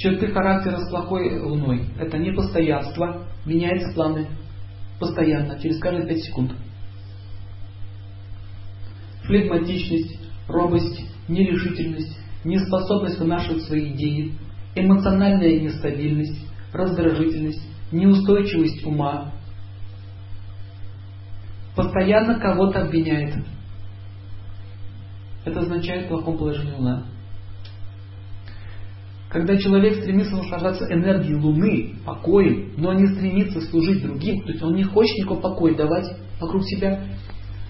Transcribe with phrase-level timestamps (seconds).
[0.00, 4.28] Черты характера с плохой луной– это непостоянство, меняются планы
[4.98, 6.52] постоянно, через каждые 5 секунд.
[9.24, 10.18] Флегматичность,
[10.48, 14.32] робость, нерешительность, неспособность вынашивать свои идеи,
[14.74, 17.62] эмоциональная нестабильность, раздражительность,
[17.92, 19.34] неустойчивость ума,
[21.76, 23.34] постоянно кого-то обвиняет.
[25.44, 27.04] Это означает плохом положении Луна.
[29.30, 34.74] Когда человек стремится наслаждаться энергией Луны, покоем, но не стремится служить другим, то есть он
[34.74, 36.06] не хочет никакого покоя давать
[36.40, 37.04] вокруг себя,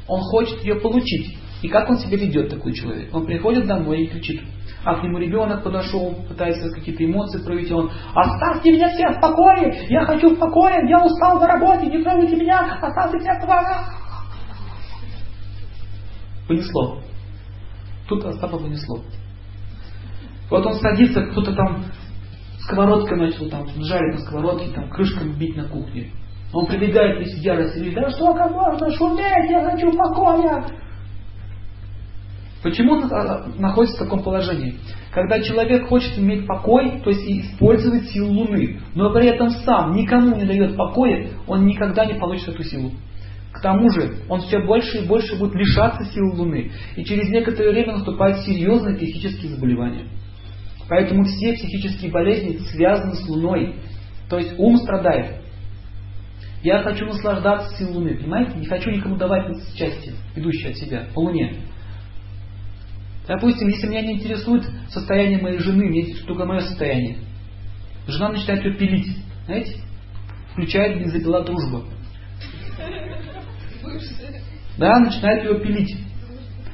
[0.08, 1.36] он хочет ее получить.
[1.60, 3.14] И как он себя ведет, такой человек?
[3.14, 4.40] Он приходит домой и кричит,
[4.84, 9.86] а к нему ребенок подошел, пытается какие-то эмоции проявить, он «Оставьте меня всех в покое!
[9.90, 10.88] Я хочу в покое!
[10.88, 11.88] Я устал на работе!
[11.88, 12.78] Не трогайте меня!
[12.80, 13.76] Оставьте меня в покое!»
[16.48, 17.00] Понесло.
[18.08, 19.04] Тут Остапа понесло.
[20.50, 21.84] Вот он садится, кто-то там
[22.58, 26.10] сковородкой начал там жарить на сковородке, там крышками бить на кухне.
[26.52, 30.66] Он прибегает весь в ярости и говорит, да что, как можно шуметь, я хочу покоя.
[32.62, 34.76] Почему он а, находится в таком положении?
[35.12, 40.36] Когда человек хочет иметь покой, то есть использовать силу Луны, но при этом сам никому
[40.36, 42.90] не дает покоя, он никогда не получит эту силу.
[43.52, 47.70] К тому же он все больше и больше будет лишаться силы Луны, и через некоторое
[47.70, 50.04] время наступают серьезные психические заболевания.
[50.90, 53.76] Поэтому все психические болезни связаны с Луной.
[54.28, 55.36] То есть ум страдает.
[56.64, 58.58] Я хочу наслаждаться силой Луны, понимаете?
[58.58, 61.58] Не хочу никому давать счастье, идущее от себя, по Луне.
[63.28, 67.18] Допустим, если меня не интересует состояние моей жены, мне интересует только мое состояние.
[68.08, 69.16] Жена начинает ее пилить.
[69.46, 69.76] Знаете?
[70.52, 71.84] Включает бензопила дружба.
[74.76, 75.96] Да, начинает ее пилить.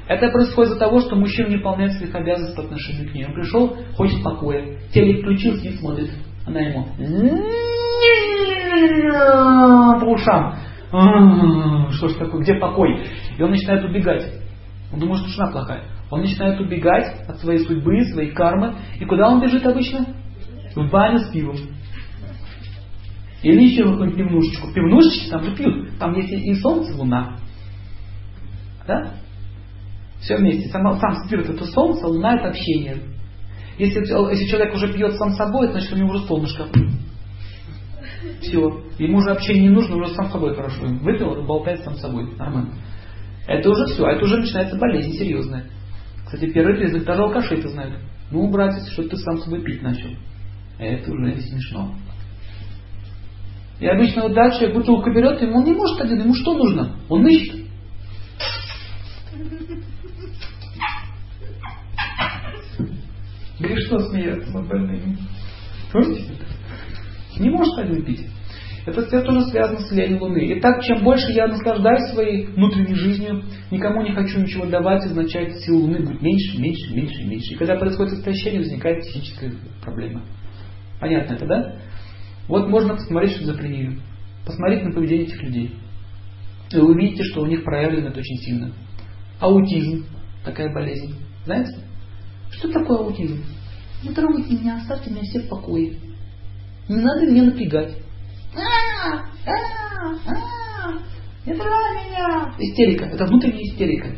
[0.08, 3.26] Это происходит из-за того, что мужчина не выполняет своих обязанностей по отношению к ней.
[3.26, 4.78] Он пришел, хочет покоя.
[4.92, 6.10] Телек включился и смотрит.
[6.46, 6.86] Она ему
[10.00, 10.54] по ушам.
[11.92, 13.04] Что ж такое, где покой?
[13.36, 14.32] И он начинает убегать.
[14.92, 15.82] Он думает, что жена плохая.
[16.10, 18.76] Он начинает убегать от своей судьбы, своей кармы.
[19.00, 20.06] И куда он бежит обычно?
[20.76, 21.56] В баню с пивом.
[23.42, 24.72] Или еще в какую-нибудь пивнушечку.
[24.72, 25.98] Пивнушечки там же пьют.
[25.98, 27.38] Там есть и солнце, и луна.
[28.86, 29.14] Да?
[30.20, 30.68] Все вместе.
[30.70, 32.98] Сам, сам спирт это солнце, луна это общение.
[33.78, 36.66] Если, если человек уже пьет сам собой, значит у него уже солнышко.
[38.40, 38.82] Все.
[38.98, 40.86] Ему уже общение не нужно, уже сам собой хорошо.
[40.86, 42.34] Выпил, болтает сам собой.
[42.36, 42.72] Нормально.
[43.46, 44.04] Это уже все.
[44.04, 45.66] А это уже начинается болезнь серьезная.
[46.24, 48.00] Кстати, первый признак даже алкаши это знают.
[48.30, 50.10] Ну, братец, что ты сам собой пить начал.
[50.78, 51.94] Это уже не смешно.
[53.78, 56.96] И обычно вот дальше бутылку берет, ему он не может один, ему что нужно?
[57.08, 57.66] Он ищет.
[63.66, 65.18] Грешно смеяться над больными.
[65.92, 66.24] Помните?
[67.38, 68.26] Не может один пить.
[68.86, 70.58] Это, это тоже связано с влиянием Луны.
[70.58, 75.78] Итак, чем больше я наслаждаюсь своей внутренней жизнью, никому не хочу ничего давать, означает, сила
[75.78, 77.54] Луны будет меньше, меньше, меньше, меньше.
[77.54, 79.52] И когда происходит истощение, возникает психическая
[79.82, 80.22] проблема.
[81.00, 81.76] Понятно это, да?
[82.46, 83.98] Вот можно посмотреть, примеры.
[84.46, 85.74] Посмотреть на поведение этих людей.
[86.70, 88.72] И вы увидите, что у них проявлено это очень сильно.
[89.40, 90.06] Аутизм,
[90.44, 91.16] такая болезнь.
[91.44, 91.80] Знаете?
[92.50, 93.42] Что такое аутизм?
[94.06, 95.96] Не трогайте меня, оставьте меня все в покое.
[96.88, 97.96] Не надо меня напрягать.
[101.44, 102.54] Не трогай меня!
[102.58, 103.06] Истерика.
[103.06, 104.14] Это внутренняя истерика.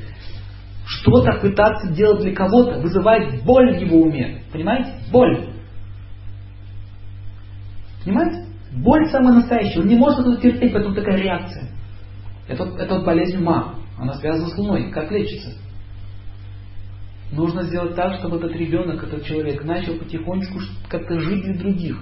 [0.84, 4.42] Что-то пытаться делать для кого-то вызывает боль в его уме.
[4.52, 4.92] Понимаете?
[5.10, 5.54] Боль.
[8.04, 8.46] Понимаете?
[8.72, 9.80] Боль самая настоящая.
[9.80, 11.70] Он не может это терпеть, поэтому такая реакция.
[12.46, 13.76] Это, это болезнь ума.
[13.98, 14.90] Она связана с Луной.
[14.90, 15.52] Как лечится?
[17.32, 21.98] Нужно сделать так, чтобы этот ребенок, этот человек начал потихонечку как-то жить для других.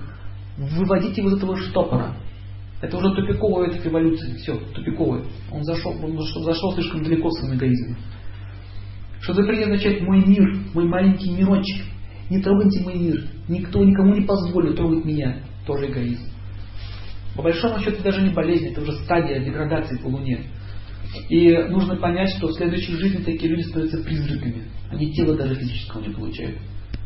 [0.57, 2.17] Выводить его из этого штопора.
[2.81, 4.35] Это уже тупиковая эта эволюция.
[4.37, 5.25] Все, тупиковая.
[5.51, 7.97] Он зашел, он зашел слишком далеко в своем эгоизме.
[9.21, 11.85] Что за принято означает мой мир, мой маленький мирочек.
[12.31, 13.25] Не трогайте мой мир.
[13.49, 15.39] Никто никому не позволит трогать меня.
[15.67, 16.23] Тоже эгоизм.
[17.35, 20.45] По большому счету даже не болезнь, это уже стадия деградации по Луне.
[21.29, 24.65] И нужно понять, что в следующей жизни такие люди становятся призраками.
[24.91, 26.59] Они тело даже физического не получают.